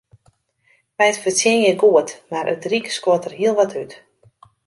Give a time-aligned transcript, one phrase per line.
[0.97, 3.91] Wy fertsjinje goed, mar it ryk skuort der hiel wat út.